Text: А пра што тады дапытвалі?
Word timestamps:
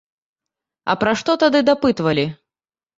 А 0.93 0.97
пра 1.05 1.15
што 1.21 1.37
тады 1.47 1.59
дапытвалі? 1.71 2.29